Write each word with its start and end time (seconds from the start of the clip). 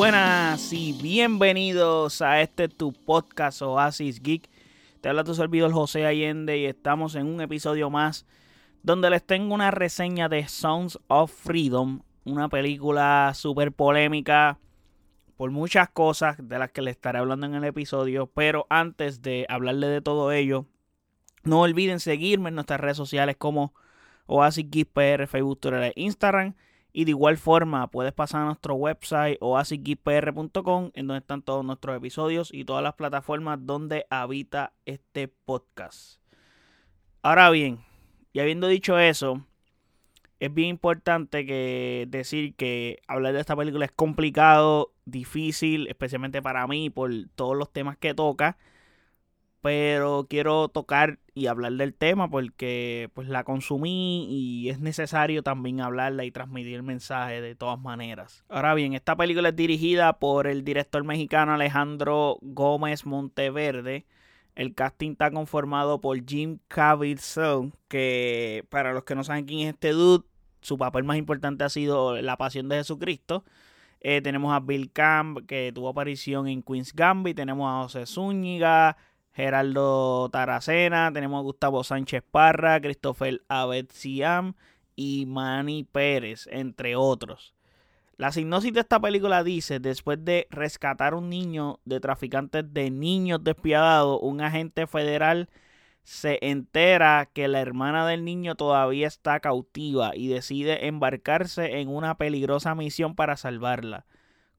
buenas 0.00 0.72
y 0.72 0.94
bienvenidos 0.94 2.22
a 2.22 2.40
este 2.40 2.68
tu 2.70 2.94
podcast 2.94 3.60
Oasis 3.60 4.22
Geek. 4.22 4.48
Te 5.02 5.10
habla 5.10 5.24
tu 5.24 5.34
servidor 5.34 5.72
José 5.72 6.06
Allende 6.06 6.56
y 6.56 6.64
estamos 6.64 7.16
en 7.16 7.26
un 7.26 7.42
episodio 7.42 7.90
más 7.90 8.24
donde 8.82 9.10
les 9.10 9.22
tengo 9.22 9.52
una 9.52 9.70
reseña 9.70 10.30
de 10.30 10.48
Sounds 10.48 10.98
of 11.08 11.30
Freedom, 11.30 12.00
una 12.24 12.48
película 12.48 13.32
súper 13.34 13.72
polémica 13.72 14.58
por 15.36 15.50
muchas 15.50 15.90
cosas 15.90 16.36
de 16.48 16.58
las 16.58 16.70
que 16.70 16.80
les 16.80 16.92
estaré 16.92 17.18
hablando 17.18 17.44
en 17.44 17.56
el 17.56 17.64
episodio, 17.64 18.26
pero 18.26 18.66
antes 18.70 19.20
de 19.20 19.44
hablarle 19.50 19.88
de 19.88 20.00
todo 20.00 20.32
ello, 20.32 20.64
no 21.42 21.60
olviden 21.60 22.00
seguirme 22.00 22.48
en 22.48 22.54
nuestras 22.54 22.80
redes 22.80 22.96
sociales 22.96 23.36
como 23.36 23.74
Oasis 24.24 24.64
Geek 24.70 24.88
PR, 24.94 25.26
Facebook, 25.26 25.60
Twitter 25.60 25.82
e 25.82 25.92
Instagram. 25.96 26.54
Y 26.92 27.04
de 27.04 27.10
igual 27.10 27.36
forma, 27.36 27.90
puedes 27.90 28.12
pasar 28.12 28.42
a 28.42 28.46
nuestro 28.46 28.74
website 28.74 29.38
oasisgeekpr.com, 29.40 30.90
en 30.94 31.06
donde 31.06 31.20
están 31.20 31.42
todos 31.42 31.64
nuestros 31.64 31.96
episodios 31.96 32.52
y 32.52 32.64
todas 32.64 32.82
las 32.82 32.94
plataformas 32.94 33.58
donde 33.62 34.06
habita 34.10 34.72
este 34.84 35.28
podcast. 35.28 36.20
Ahora 37.22 37.50
bien, 37.50 37.80
y 38.32 38.40
habiendo 38.40 38.66
dicho 38.66 38.98
eso, 38.98 39.44
es 40.40 40.52
bien 40.52 40.68
importante 40.68 41.44
que 41.44 42.06
decir 42.08 42.54
que 42.54 42.98
hablar 43.06 43.34
de 43.34 43.40
esta 43.40 43.54
película 43.54 43.84
es 43.84 43.92
complicado, 43.92 44.92
difícil, 45.04 45.86
especialmente 45.88 46.40
para 46.40 46.66
mí 46.66 46.90
por 46.90 47.10
todos 47.34 47.56
los 47.56 47.72
temas 47.72 47.96
que 47.98 48.14
toca 48.14 48.56
pero 49.60 50.26
quiero 50.28 50.68
tocar 50.68 51.18
y 51.34 51.46
hablar 51.46 51.72
del 51.72 51.94
tema 51.94 52.28
porque 52.28 53.10
pues 53.14 53.28
la 53.28 53.44
consumí 53.44 54.26
y 54.30 54.68
es 54.70 54.80
necesario 54.80 55.42
también 55.42 55.80
hablarla 55.80 56.24
y 56.24 56.30
transmitir 56.30 56.74
el 56.74 56.82
mensaje 56.82 57.40
de 57.40 57.54
todas 57.54 57.80
maneras. 57.80 58.44
Ahora 58.48 58.74
bien, 58.74 58.94
esta 58.94 59.16
película 59.16 59.50
es 59.50 59.56
dirigida 59.56 60.14
por 60.18 60.46
el 60.46 60.64
director 60.64 61.04
mexicano 61.04 61.52
Alejandro 61.52 62.38
Gómez 62.40 63.06
Monteverde. 63.06 64.06
El 64.54 64.74
casting 64.74 65.12
está 65.12 65.30
conformado 65.30 66.00
por 66.00 66.22
Jim 66.26 66.58
Caviezel, 66.68 67.72
que 67.88 68.64
para 68.68 68.92
los 68.92 69.04
que 69.04 69.14
no 69.14 69.24
saben 69.24 69.44
quién 69.44 69.60
es 69.60 69.74
este 69.74 69.90
dude, 69.90 70.24
su 70.60 70.76
papel 70.76 71.04
más 71.04 71.16
importante 71.16 71.64
ha 71.64 71.68
sido 71.68 72.20
La 72.20 72.36
Pasión 72.36 72.68
de 72.68 72.76
Jesucristo. 72.76 73.44
Eh, 74.00 74.20
tenemos 74.22 74.52
a 74.54 74.60
Bill 74.60 74.90
Camp, 74.92 75.46
que 75.46 75.72
tuvo 75.74 75.88
aparición 75.90 76.48
en 76.48 76.62
Queen's 76.62 76.94
Gambit. 76.94 77.36
Tenemos 77.36 77.68
a 77.68 77.82
José 77.82 78.06
Zúñiga, 78.06 78.96
Geraldo 79.32 80.28
Taracena, 80.30 81.12
tenemos 81.12 81.38
a 81.38 81.42
Gustavo 81.42 81.84
Sánchez 81.84 82.22
Parra, 82.30 82.80
Christopher 82.80 83.42
Abed 83.48 83.86
Siam 83.90 84.54
y 84.96 85.26
Manny 85.26 85.84
Pérez, 85.84 86.48
entre 86.50 86.96
otros. 86.96 87.54
La 88.16 88.32
sinopsis 88.32 88.72
de 88.72 88.80
esta 88.80 89.00
película 89.00 89.42
dice, 89.42 89.80
después 89.80 90.22
de 90.24 90.46
rescatar 90.50 91.14
un 91.14 91.30
niño 91.30 91.80
de 91.84 92.00
traficantes 92.00 92.64
de 92.74 92.90
niños 92.90 93.42
despiadados, 93.42 94.18
un 94.20 94.42
agente 94.42 94.86
federal 94.86 95.48
se 96.02 96.38
entera 96.42 97.30
que 97.32 97.48
la 97.48 97.60
hermana 97.60 98.06
del 98.06 98.24
niño 98.24 98.56
todavía 98.56 99.06
está 99.06 99.40
cautiva 99.40 100.14
y 100.14 100.28
decide 100.28 100.86
embarcarse 100.86 101.80
en 101.80 101.88
una 101.88 102.16
peligrosa 102.16 102.74
misión 102.74 103.14
para 103.14 103.36
salvarla 103.36 104.04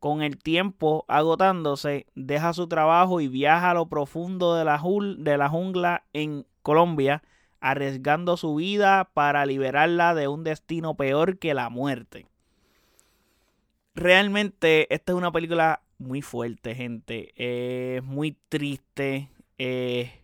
con 0.02 0.24
el 0.24 0.40
tiempo 0.40 1.06
agotándose, 1.08 2.08
deja 2.16 2.54
su 2.54 2.68
trabajo 2.68 3.22
y 3.22 3.28
viaja 3.28 3.70
a 3.70 3.74
lo 3.76 3.86
profundo 3.86 4.56
de 4.56 4.66
la, 4.66 4.80
jungla 4.80 6.04
en 6.12 6.48
Colombia, 6.64 7.22
arriesgando 7.60 8.36
su 8.36 8.56
vida 8.56 9.12
para 9.14 9.46
liberarla 9.46 10.16
de 10.16 10.28
un 10.28 10.44
destino 10.44 10.96
peor 10.96 11.38
que 11.38 11.54
la 11.54 11.70
muerte. 11.70 12.26
Realmente 13.94 14.92
esta 14.92 15.12
es 15.12 15.18
una 15.20 15.32
película 15.32 15.84
muy 16.00 16.24
fuerte, 16.24 16.74
gente. 16.74 17.32
Es 17.36 18.04
muy 18.04 18.36
triste, 18.50 19.30
eh, 19.60 20.24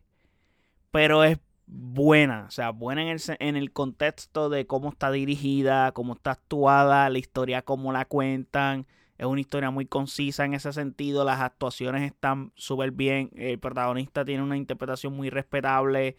pero 0.90 1.24
es 1.24 1.38
buena. 1.68 2.46
O 2.47 2.51
sea, 2.51 2.72
buena 2.72 3.03
en 3.03 3.09
el, 3.09 3.22
en 3.38 3.56
el 3.56 3.72
contexto 3.72 4.50
de 4.50 4.66
cómo 4.66 4.90
está 4.90 5.12
dirigida, 5.12 5.91
cómo 5.91 6.13
está 6.13 6.31
actuada, 6.31 7.12
la 7.12 7.19
historia, 7.19 7.62
cómo 7.62 7.94
la 7.94 8.06
cuentan 8.06 8.88
es 9.17 9.25
una 9.25 9.41
historia 9.41 9.72
muy 9.72 9.85
concisa 9.85 10.45
en 10.45 10.53
ese 10.53 10.72
sentido. 10.73 11.23
Las 11.23 11.41
actuaciones 11.41 12.03
están 12.03 12.51
súper 12.55 12.91
bien. 12.91 13.31
El 13.35 13.59
protagonista 13.59 14.23
tiene 14.23 14.44
una 14.44 14.57
interpretación 14.57 15.13
muy 15.13 15.29
respetable. 15.29 16.17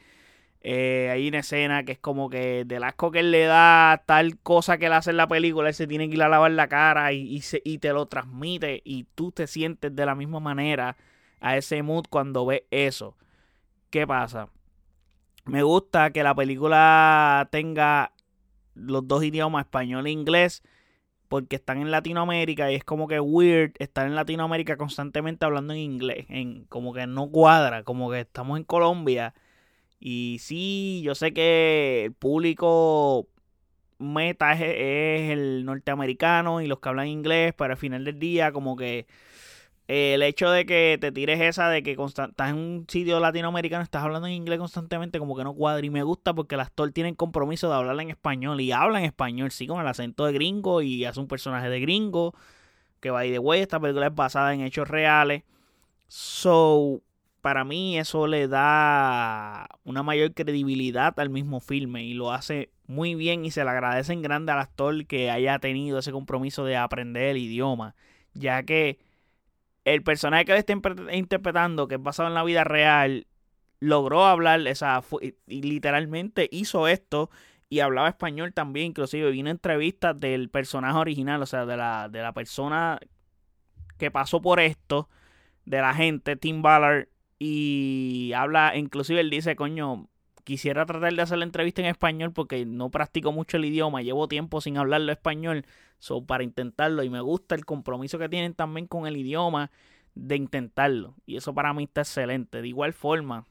Eh, 0.60 1.08
hay 1.12 1.28
una 1.28 1.38
escena 1.38 1.84
que 1.84 1.92
es 1.92 1.98
como 2.00 2.28
que 2.28 2.64
del 2.64 2.82
asco 2.82 3.12
que 3.12 3.20
él 3.20 3.31
le 3.31 3.44
da 3.44 4.03
tal 4.06 4.38
cosa 4.38 4.76
que 4.78 4.88
le 4.88 4.97
hace 4.97 5.10
en 5.10 5.16
la 5.16 5.28
película, 5.28 5.69
él 5.69 5.75
se 5.75 5.87
tiene 5.87 6.08
que 6.08 6.16
ir 6.16 6.22
a 6.22 6.28
lavar 6.28 6.50
la 6.50 6.66
cara 6.66 7.12
y, 7.12 7.41
y 7.64 7.78
te 7.78 7.92
lo 7.92 8.06
transmite 8.06 8.82
y 8.84 9.04
tú 9.14 9.31
te 9.31 9.47
sientes 9.47 9.94
de 9.94 10.04
la 10.04 10.16
misma 10.16 10.41
manera 10.41 10.97
a 11.41 11.56
ese 11.56 11.82
mood 11.84 12.06
cuando 12.10 12.44
ves 12.44 12.62
eso. 12.72 13.16
¿Qué 13.91 14.04
pasa? 14.04 14.48
Me 15.44 15.62
gusta 15.62 16.10
que 16.10 16.25
la 16.25 16.34
película 16.34 17.48
tenga 17.53 18.12
los 18.75 19.06
dos 19.06 19.22
idiomas, 19.22 19.64
español 19.66 20.06
e 20.08 20.10
inglés 20.10 20.62
porque 21.28 21.56
están 21.56 21.81
en 21.81 21.91
Latinoamérica 21.91 22.71
y 22.72 22.77
es 22.77 22.84
como 22.84 23.09
que 23.09 23.21
weird 23.21 23.72
estar 23.78 24.06
en 24.06 24.15
Latinoamérica 24.15 24.77
constantemente 24.77 25.44
hablando 25.44 25.75
en 25.75 25.81
inglés, 25.81 26.27
en 26.28 26.65
como 26.65 26.93
que 26.94 27.06
no 27.06 27.31
cuadra, 27.31 27.84
como 27.84 28.11
que 28.11 28.21
estamos 28.21 28.59
en 28.59 28.65
Colombia. 28.65 29.34
Y 30.00 30.38
sí, 30.41 31.03
yo 31.05 31.15
sé 31.15 31.33
que 31.34 32.05
el 32.06 32.12
público 32.15 33.28
meta 33.99 34.53
es, 34.53 35.31
el 35.31 35.65
norteamericano 35.65 36.61
y 36.62 36.67
los 36.67 36.81
que 36.81 36.88
hablan 36.88 37.09
inglés, 37.09 37.55
pero 37.56 37.72
al 37.72 37.78
final 37.78 38.05
del 38.05 38.19
día 38.19 38.53
como 38.53 38.77
que 38.77 39.06
el 39.88 40.22
hecho 40.22 40.50
de 40.50 40.66
que 40.66 40.99
te 41.00 41.10
tires 41.12 41.41
esa 41.41 41.71
de 41.71 41.82
que 41.82 41.93
estás 41.93 42.50
en 42.50 42.56
un 42.56 42.84
sitio 42.88 43.21
latinoamericano, 43.21 43.82
estás 43.82 44.04
hablando 44.04 44.28
en 44.28 44.34
inglés 44.34 44.59
constantemente, 44.59 45.19
como 45.19 45.34
que 45.34 45.44
no 45.44 45.54
cuadra. 45.54 45.84
Y 45.84 45.88
me 45.88 46.03
gusta 46.03 46.34
porque 46.34 46.56
el 46.56 46.60
actor 46.60 46.93
tiene 46.93 47.09
el 47.09 47.16
compromiso 47.16 47.71
de 47.71 47.75
hablar 47.75 47.99
en 47.99 48.10
español. 48.10 48.60
Y 48.60 48.71
habla 48.71 48.99
en 48.99 49.06
español, 49.06 49.50
sí, 49.50 49.66
con 49.66 49.81
el 49.81 49.87
acento 49.87 50.26
de 50.26 50.34
gringo. 50.34 50.82
Y 50.82 51.06
hace 51.06 51.21
un 51.21 51.26
personaje 51.26 51.71
de 51.71 51.81
gringo. 51.81 52.34
Que 53.00 53.10
va 53.10 53.25
y 53.25 53.31
de 53.31 53.38
güey. 53.38 53.62
Esta 53.62 53.81
película 53.81 54.09
es 54.09 54.15
basada 54.15 54.53
en 54.53 54.60
hechos 54.60 54.88
reales. 54.88 55.44
So, 56.06 57.00
para 57.41 57.65
mí 57.65 57.99
eso 57.99 58.26
le 58.26 58.47
da 58.47 59.69
una 59.84 60.03
mayor 60.03 60.34
credibilidad 60.34 61.19
al 61.19 61.31
mismo 61.31 61.60
filme. 61.60 62.05
Y 62.05 62.12
lo 62.12 62.31
hace 62.31 62.72
muy 62.87 63.15
bien. 63.15 63.47
Y 63.47 63.53
se 63.53 63.65
le 63.65 63.70
agradece 63.70 64.12
en 64.12 64.20
grande 64.20 64.53
al 64.53 64.59
actor 64.59 65.06
que 65.06 65.31
haya 65.31 65.59
tenido 65.60 65.99
ese 66.00 66.12
compromiso 66.12 66.66
de 66.66 66.76
aprender 66.76 67.31
el 67.31 67.38
idioma. 67.38 67.94
Ya 68.34 68.62
que 68.65 69.07
el 69.94 70.03
personaje 70.03 70.44
que 70.44 70.53
le 70.53 70.59
está 70.59 70.75
interpretando, 71.12 71.88
que 71.88 71.97
es 71.97 72.03
basado 72.03 72.28
en 72.28 72.34
la 72.34 72.44
vida 72.44 72.65
real, 72.65 73.26
logró 73.81 74.25
hablar, 74.26 74.66
esa, 74.66 75.03
y 75.47 75.62
literalmente 75.62 76.49
hizo 76.50 76.88
esto 76.88 77.31
y 77.69 77.81
hablaba 77.81 78.09
español 78.09 78.53
también, 78.53 78.87
inclusive 78.87 79.31
vino 79.31 79.50
entrevistas 79.50 80.19
del 80.19 80.49
personaje 80.49 80.99
original, 80.99 81.43
o 81.43 81.47
sea, 81.47 81.66
de 81.66 81.76
la, 81.76 82.09
de 82.09 82.22
la 82.22 82.32
persona 82.32 82.99
que 83.99 84.10
pasó 84.10 84.41
por 84.41 84.60
esto, 84.60 85.09
de 85.65 85.81
la 85.81 85.94
gente, 85.94 86.37
Tim 86.37 86.62
Ballard, 86.62 87.09
y 87.38 88.32
habla, 88.34 88.75
inclusive 88.76 89.20
él 89.20 89.31
dice, 89.31 89.55
coño, 89.55 90.09
quisiera 90.48 90.86
tratar 90.86 91.12
de 91.12 91.20
hacer 91.20 91.36
la 91.36 91.44
entrevista 91.44 91.82
en 91.82 91.88
español 91.88 92.32
porque 92.32 92.64
no 92.64 92.91
practico 92.91 93.32
mucho 93.32 93.59
el 93.59 93.66
idioma, 93.66 94.00
llevo 94.00 94.28
tiempo 94.28 94.62
sin 94.62 94.78
hablarlo 94.78 95.12
español, 95.12 95.66
so, 95.98 96.25
para 96.25 96.42
intentarlo 96.42 97.03
y 97.03 97.10
me 97.10 97.20
gusta 97.20 97.54
el 97.54 97.66
compromiso 97.66 98.19
que 98.19 98.31
tienen 98.31 98.54
también 98.54 98.87
con 98.87 99.06
el 99.06 99.19
idioma 99.19 99.70
de 100.14 100.37
intentarlo 100.37 101.14
y 101.26 101.37
eso 101.37 101.53
para 101.53 101.75
mí 101.75 101.84
está 101.84 102.00
excelente. 102.00 102.62
De 102.62 102.69
igual 102.69 102.94
forma, 102.94 103.44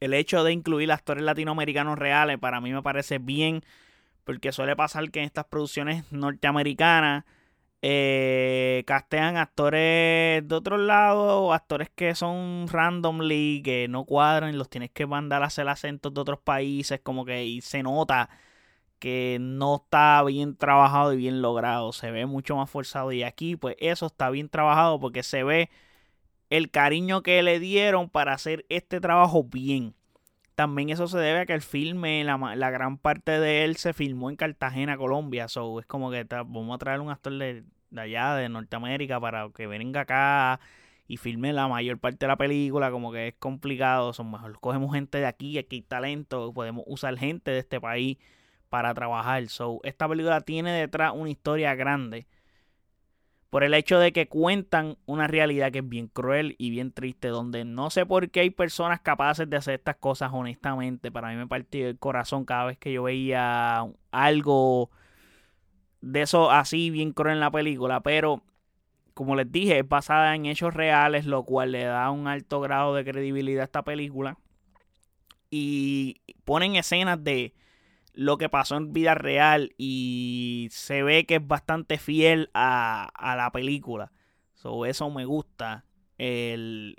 el 0.00 0.14
hecho 0.14 0.42
de 0.44 0.52
incluir 0.52 0.90
actores 0.90 1.24
latinoamericanos 1.24 1.98
reales 1.98 2.38
para 2.38 2.62
mí 2.62 2.72
me 2.72 2.82
parece 2.82 3.18
bien 3.18 3.62
porque 4.24 4.50
suele 4.50 4.74
pasar 4.74 5.10
que 5.10 5.18
en 5.18 5.26
estas 5.26 5.44
producciones 5.44 6.10
norteamericanas 6.10 7.24
eh, 7.82 8.84
castean 8.86 9.36
actores 9.36 10.46
de 10.46 10.54
otro 10.54 10.78
lado, 10.78 11.52
actores 11.52 11.90
que 11.90 12.14
son 12.14 12.66
randomly, 12.68 13.60
que 13.64 13.88
no 13.88 14.04
cuadran, 14.04 14.56
los 14.56 14.70
tienes 14.70 14.90
que 14.90 15.06
mandar 15.06 15.42
a 15.42 15.46
hacer 15.46 15.68
acentos 15.68 16.14
de 16.14 16.20
otros 16.20 16.38
países, 16.40 17.00
como 17.02 17.24
que 17.24 17.44
y 17.44 17.60
se 17.60 17.82
nota 17.82 18.30
que 19.00 19.38
no 19.40 19.76
está 19.84 20.22
bien 20.24 20.56
trabajado 20.56 21.12
y 21.12 21.16
bien 21.16 21.42
logrado, 21.42 21.92
se 21.92 22.12
ve 22.12 22.26
mucho 22.26 22.56
más 22.56 22.70
forzado 22.70 23.12
y 23.12 23.24
aquí 23.24 23.56
pues 23.56 23.76
eso 23.80 24.06
está 24.06 24.30
bien 24.30 24.48
trabajado 24.48 25.00
porque 25.00 25.24
se 25.24 25.42
ve 25.42 25.70
el 26.50 26.70
cariño 26.70 27.22
que 27.22 27.42
le 27.42 27.58
dieron 27.58 28.10
para 28.10 28.34
hacer 28.34 28.66
este 28.68 29.00
trabajo 29.00 29.44
bien. 29.44 29.94
También 30.54 30.90
eso 30.90 31.08
se 31.08 31.18
debe 31.18 31.40
a 31.40 31.46
que 31.46 31.54
el 31.54 31.62
filme, 31.62 32.22
la, 32.24 32.36
la 32.56 32.70
gran 32.70 32.98
parte 32.98 33.40
de 33.40 33.64
él 33.64 33.76
se 33.76 33.92
filmó 33.92 34.30
en 34.30 34.36
Cartagena, 34.36 34.96
Colombia. 34.96 35.48
So, 35.48 35.80
es 35.80 35.86
como 35.86 36.10
que 36.10 36.24
vamos 36.24 36.74
a 36.74 36.78
traer 36.78 37.00
un 37.00 37.10
actor 37.10 37.32
de, 37.32 37.64
allá, 37.96 38.34
de 38.34 38.48
Norteamérica, 38.48 39.18
para 39.20 39.48
que 39.54 39.66
venga 39.66 40.02
acá 40.02 40.60
y 41.08 41.16
filme 41.16 41.52
la 41.52 41.68
mayor 41.68 41.98
parte 41.98 42.18
de 42.26 42.28
la 42.28 42.36
película. 42.36 42.90
Como 42.90 43.12
que 43.12 43.28
es 43.28 43.34
complicado. 43.38 44.12
Son 44.12 44.30
mejor 44.30 44.58
cogemos 44.60 44.92
gente 44.92 45.18
de 45.18 45.26
aquí, 45.26 45.58
aquí 45.58 45.76
hay 45.76 45.82
talento. 45.82 46.52
Podemos 46.52 46.84
usar 46.86 47.16
gente 47.18 47.50
de 47.50 47.58
este 47.58 47.80
país 47.80 48.18
para 48.68 48.94
trabajar. 48.94 49.48
So, 49.48 49.80
esta 49.84 50.08
película 50.08 50.40
tiene 50.42 50.72
detrás 50.72 51.12
una 51.14 51.30
historia 51.30 51.74
grande. 51.74 52.26
Por 53.52 53.64
el 53.64 53.74
hecho 53.74 53.98
de 53.98 54.14
que 54.14 54.28
cuentan 54.28 54.96
una 55.04 55.26
realidad 55.26 55.70
que 55.70 55.80
es 55.80 55.88
bien 55.90 56.08
cruel 56.08 56.54
y 56.56 56.70
bien 56.70 56.90
triste, 56.90 57.28
donde 57.28 57.66
no 57.66 57.90
sé 57.90 58.06
por 58.06 58.30
qué 58.30 58.40
hay 58.40 58.48
personas 58.48 59.00
capaces 59.00 59.50
de 59.50 59.58
hacer 59.58 59.74
estas 59.74 59.96
cosas 59.96 60.30
honestamente. 60.32 61.12
Para 61.12 61.28
mí 61.28 61.36
me 61.36 61.46
partió 61.46 61.86
el 61.86 61.98
corazón 61.98 62.46
cada 62.46 62.64
vez 62.64 62.78
que 62.78 62.94
yo 62.94 63.02
veía 63.02 63.84
algo 64.10 64.90
de 66.00 66.22
eso 66.22 66.50
así 66.50 66.88
bien 66.88 67.12
cruel 67.12 67.34
en 67.34 67.40
la 67.40 67.50
película, 67.50 68.00
pero 68.00 68.42
como 69.12 69.36
les 69.36 69.52
dije, 69.52 69.80
es 69.80 69.86
basada 69.86 70.34
en 70.34 70.46
hechos 70.46 70.72
reales, 70.72 71.26
lo 71.26 71.44
cual 71.44 71.72
le 71.72 71.84
da 71.84 72.10
un 72.10 72.28
alto 72.28 72.58
grado 72.58 72.94
de 72.94 73.04
credibilidad 73.04 73.60
a 73.60 73.64
esta 73.64 73.82
película. 73.82 74.38
Y 75.50 76.22
ponen 76.46 76.76
escenas 76.76 77.22
de 77.22 77.52
lo 78.14 78.38
que 78.38 78.48
pasó 78.48 78.76
en 78.76 78.92
vida 78.92 79.14
real 79.14 79.74
y 79.78 80.68
se 80.70 81.02
ve 81.02 81.26
que 81.26 81.36
es 81.36 81.46
bastante 81.46 81.98
fiel 81.98 82.50
a, 82.54 83.10
la 83.36 83.50
película. 83.52 84.12
So, 84.54 84.86
eso 84.86 85.10
me 85.10 85.24
gusta. 85.24 85.84
El, 86.18 86.94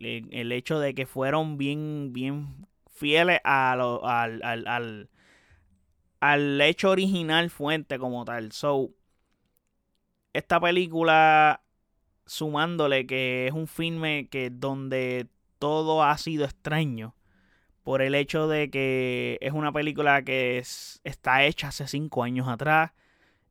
hecho 0.52 0.80
de 0.80 0.94
que 0.94 1.06
fueron 1.06 1.58
bien, 1.58 2.12
bien 2.12 2.68
fieles 2.88 3.40
a 3.44 3.72
al, 3.72 4.42
al, 4.44 5.10
al, 6.20 6.62
hecho 6.62 6.90
original 6.90 7.50
fuente 7.50 8.00
como 8.00 8.26
tal. 8.26 8.52
So, 8.52 8.92
esta 10.34 10.60
película, 10.60 11.64
sumándole 12.26 13.06
que 13.06 13.48
es 13.48 13.54
un 13.54 13.68
filme 13.68 14.28
que 14.30 14.50
donde 14.50 15.28
todo 15.60 16.04
ha 16.04 16.18
sido 16.18 16.44
extraño 16.46 17.16
por 17.84 18.02
el 18.02 18.16
hecho 18.16 18.48
de 18.48 18.70
que 18.70 19.38
es 19.42 19.54
una 19.54 19.72
película 19.72 20.24
que 20.24 20.58
está 20.58 21.44
hecha 21.44 21.68
hace 21.68 21.88
cinco 21.88 22.24
años 22.24 22.48
atrás. 22.48 22.92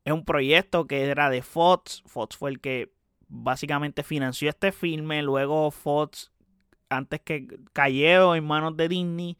Es 0.05 0.13
un 0.13 0.25
proyecto 0.25 0.87
que 0.87 1.05
era 1.05 1.29
de 1.29 1.41
Fox. 1.41 2.03
Fox 2.05 2.35
fue 2.35 2.49
el 2.51 2.59
que 2.59 2.91
básicamente 3.27 4.03
financió 4.03 4.49
este 4.49 4.71
filme. 4.71 5.21
Luego 5.21 5.71
Fox, 5.71 6.31
antes 6.89 7.21
que 7.21 7.47
cayó 7.73 8.35
en 8.35 8.43
manos 8.45 8.75
de 8.75 8.89
Disney. 8.89 9.37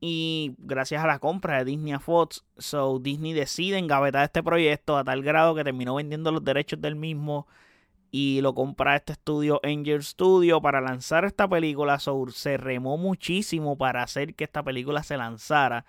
Y 0.00 0.54
gracias 0.58 1.02
a 1.04 1.06
la 1.06 1.18
compra 1.18 1.58
de 1.58 1.64
Disney 1.66 1.92
a 1.92 2.00
Fox, 2.00 2.42
so 2.56 2.98
Disney 2.98 3.34
decide 3.34 3.76
engavetar 3.76 4.24
este 4.24 4.42
proyecto 4.42 4.96
a 4.96 5.04
tal 5.04 5.22
grado 5.22 5.54
que 5.54 5.62
terminó 5.62 5.94
vendiendo 5.94 6.32
los 6.32 6.42
derechos 6.42 6.80
del 6.80 6.96
mismo 6.96 7.46
y 8.10 8.40
lo 8.40 8.54
compra 8.54 8.96
este 8.96 9.12
estudio 9.12 9.60
Angel 9.62 10.02
Studio 10.02 10.60
para 10.60 10.80
lanzar 10.80 11.24
esta 11.24 11.48
película. 11.48 11.98
So, 11.98 12.26
se 12.30 12.56
remó 12.56 12.96
muchísimo 12.96 13.76
para 13.78 14.02
hacer 14.02 14.34
que 14.34 14.44
esta 14.44 14.62
película 14.62 15.02
se 15.02 15.16
lanzara. 15.16 15.84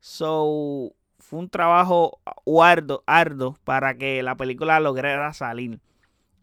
So, 0.00 0.92
fue 1.18 1.40
un 1.40 1.48
trabajo 1.48 2.20
arduo, 2.62 3.02
arduo 3.06 3.56
para 3.64 3.96
que 3.96 4.22
la 4.22 4.36
película 4.36 4.78
lograra 4.80 5.32
salir. 5.32 5.80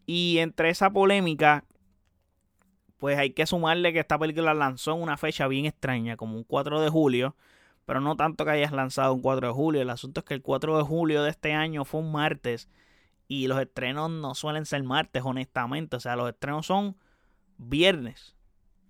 Y 0.06 0.38
entre 0.38 0.68
esa 0.68 0.90
polémica, 0.90 1.64
pues 2.98 3.18
hay 3.18 3.30
que 3.30 3.46
sumarle 3.46 3.92
que 3.92 4.00
esta 4.00 4.18
película 4.18 4.52
lanzó 4.52 4.94
en 4.94 5.02
una 5.02 5.16
fecha 5.16 5.48
bien 5.48 5.64
extraña, 5.64 6.16
como 6.16 6.36
un 6.36 6.44
4 6.44 6.80
de 6.82 6.90
julio. 6.90 7.34
Pero 7.86 8.00
no 8.00 8.16
tanto 8.16 8.44
que 8.44 8.50
hayas 8.50 8.72
lanzado 8.72 9.14
un 9.14 9.22
4 9.22 9.48
de 9.48 9.52
julio. 9.54 9.82
El 9.82 9.90
asunto 9.90 10.20
es 10.20 10.26
que 10.26 10.34
el 10.34 10.42
4 10.42 10.78
de 10.78 10.84
julio 10.84 11.22
de 11.22 11.30
este 11.30 11.52
año 11.52 11.84
fue 11.84 12.00
un 12.00 12.12
martes. 12.12 12.68
Y 13.26 13.46
los 13.46 13.60
estrenos 13.60 14.10
no 14.10 14.34
suelen 14.34 14.66
ser 14.66 14.82
martes, 14.82 15.22
honestamente. 15.24 15.96
O 15.96 16.00
sea, 16.00 16.16
los 16.16 16.28
estrenos 16.28 16.66
son 16.66 16.96
viernes. 17.56 18.34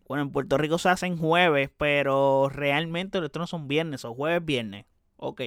Bueno, 0.06 0.22
en 0.22 0.30
Puerto 0.30 0.58
Rico 0.58 0.78
se 0.78 0.88
hacen 0.88 1.16
jueves, 1.16 1.70
pero 1.76 2.48
realmente 2.50 3.18
los 3.18 3.26
estrenos 3.26 3.50
son 3.50 3.68
viernes 3.68 4.04
o 4.04 4.14
jueves, 4.14 4.44
viernes. 4.44 4.86
Ok. 5.16 5.42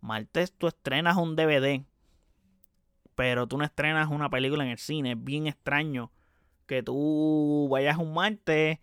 Martes 0.00 0.52
tú 0.52 0.66
estrenas 0.66 1.16
un 1.16 1.34
DVD, 1.36 1.82
pero 3.14 3.46
tú 3.46 3.56
no 3.58 3.64
estrenas 3.64 4.10
una 4.10 4.28
película 4.28 4.64
en 4.64 4.70
el 4.70 4.78
cine. 4.78 5.12
Es 5.12 5.24
bien 5.24 5.46
extraño 5.46 6.12
que 6.66 6.82
tú 6.82 7.68
vayas 7.70 7.96
un 7.96 8.12
martes 8.12 8.78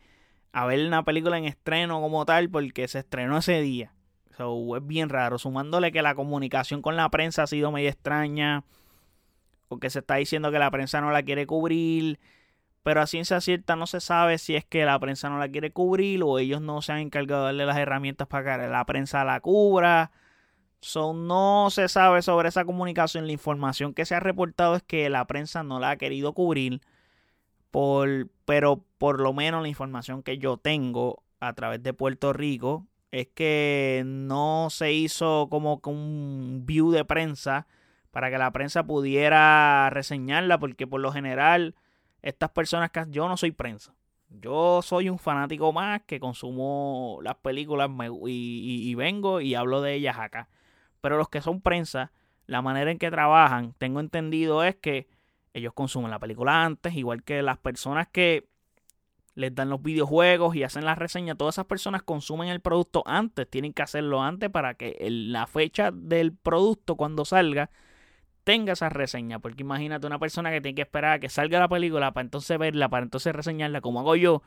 a 0.52 0.66
ver 0.66 0.86
una 0.86 1.04
película 1.04 1.38
en 1.38 1.46
estreno 1.46 2.02
como 2.02 2.26
tal 2.26 2.50
porque 2.50 2.88
se 2.88 3.00
estrenó 3.00 3.38
ese 3.38 3.62
día. 3.62 3.94
So, 4.38 4.78
es 4.78 4.86
bien 4.86 5.10
raro. 5.10 5.38
Sumándole 5.38 5.92
que 5.92 6.02
la 6.02 6.16
comunicación 6.16 6.82
con 6.82 6.96
la 6.96 7.10
prensa 7.10 7.44
ha 7.44 7.48
sido 7.48 7.72
medio 7.72 7.90
extraña 7.90 8.64
porque 9.68 9.90
se 9.90 10.00
está 10.00 10.16
diciendo 10.16 10.52
que 10.52 10.60
la 10.60 10.72
prensa 10.72 11.02
no 11.02 11.12
la 11.12 11.24
quiere 11.24 11.48
cubrir, 11.48 12.20
pero 12.84 13.02
a 13.02 13.08
ciencia 13.08 13.40
cierta 13.42 13.76
no 13.76 13.88
se 13.88 14.02
sabe 14.02 14.38
si 14.38 14.56
es 14.56 14.66
que 14.66 14.86
la 14.86 15.00
prensa 15.00 15.30
no 15.30 15.40
la 15.40 15.50
quiere 15.50 15.72
cubrir 15.72 16.22
o 16.24 16.38
ellos 16.38 16.62
no 16.62 16.82
se 16.82 16.92
han 16.92 17.00
encargado 17.00 17.42
de 17.42 17.46
darle 17.48 17.66
las 17.66 17.78
herramientas 17.78 18.28
para 18.28 18.62
que 18.62 18.68
la 18.68 18.86
prensa 18.86 19.24
la 19.24 19.40
cubra. 19.40 20.12
no 21.14 21.70
se 21.72 21.88
sabe 21.88 22.22
sobre 22.22 22.50
esa 22.50 22.66
comunicación. 22.66 23.26
La 23.26 23.32
información 23.32 23.94
que 23.94 24.06
se 24.06 24.16
ha 24.16 24.20
reportado 24.20 24.76
es 24.76 24.84
que 24.84 25.10
la 25.10 25.26
prensa 25.26 25.64
no 25.64 25.80
la 25.80 25.92
ha 25.92 25.98
querido 25.98 26.34
cubrir. 26.34 26.82
Por, 27.72 28.30
pero 28.46 28.84
por 28.98 29.20
lo 29.20 29.34
menos 29.34 29.62
la 29.64 29.70
información 29.70 30.22
que 30.22 30.38
yo 30.38 30.58
tengo 30.58 31.24
a 31.40 31.54
través 31.54 31.82
de 31.84 31.94
Puerto 31.94 32.34
Rico 32.34 32.86
es 33.12 33.28
que 33.28 34.04
no 34.06 34.68
se 34.70 34.92
hizo 34.94 35.48
como 35.50 35.82
un 35.86 36.64
view 36.66 36.92
de 36.92 37.06
prensa 37.06 37.68
para 38.14 38.30
que 38.30 38.38
la 38.38 38.52
prensa 38.52 38.84
pudiera 38.84 39.90
reseñarla, 39.90 40.60
porque 40.60 40.86
por 40.86 41.02
lo 41.02 41.12
general 41.12 41.74
estas 42.22 42.52
personas 42.52 42.92
que 42.92 43.04
yo 43.10 43.28
no 43.28 43.38
soy 43.38 43.52
prensa. 43.52 43.96
Yo 44.30 44.84
soy 44.84 45.10
un 45.10 45.18
fanático 45.18 45.74
más 45.74 46.04
que 46.04 46.20
consumo 46.20 47.18
las 47.24 47.38
películas 47.38 47.90
y, 48.28 48.94
vengo 48.94 49.42
y 49.42 49.56
hablo 49.56 49.82
de 49.82 49.96
ellas 49.96 50.20
acá. 50.20 50.48
Pero 51.02 51.18
los 51.18 51.28
que 51.28 51.42
son 51.42 51.60
prensa, 51.60 52.12
la 52.46 52.62
manera 52.62 52.92
en 52.92 53.00
que 53.00 53.10
trabajan, 53.10 53.74
tengo 53.80 54.00
entendido 54.00 54.64
es 54.64 54.76
que 54.76 55.08
ellos 55.56 55.74
consumen 55.74 56.12
la 56.12 56.20
película 56.20 56.64
antes, 56.64 56.94
igual 56.94 57.24
que 57.24 57.42
las 57.42 57.58
personas 57.58 58.10
que 58.10 58.48
les 59.34 59.56
dan 59.56 59.72
los 59.72 59.82
videojuegos 59.82 60.56
y 60.56 60.62
hacen 60.62 60.86
la 60.86 60.94
reseña, 60.94 61.34
todas 61.34 61.56
esas 61.56 61.66
personas 61.66 62.04
consumen 62.04 62.50
el 62.50 62.60
producto 62.60 63.02
antes, 63.08 63.50
tienen 63.50 63.74
que 63.74 63.82
hacerlo 63.82 64.22
antes 64.22 64.52
para 64.52 64.76
que 64.76 64.96
la 65.10 65.48
fecha 65.48 65.90
del 65.90 66.32
producto 66.32 66.96
cuando 66.96 67.26
salga 67.26 67.72
tenga 68.44 68.74
esa 68.74 68.90
reseña. 68.90 69.40
Porque 69.40 69.64
imagínate 69.64 70.08
una 70.08 70.20
persona 70.20 70.52
que 70.52 70.62
tiene 70.62 70.76
que 70.76 70.82
esperar 70.84 71.14
a 71.14 71.20
que 71.20 71.30
salga 71.30 71.60
la 71.60 71.68
película 71.68 72.14
para 72.14 72.24
entonces 72.26 72.58
verla, 72.58 72.90
para 72.90 73.04
entonces 73.04 73.34
reseñarla, 73.34 73.82
como 73.82 74.00
hago 74.00 74.16
yo. 74.16 74.44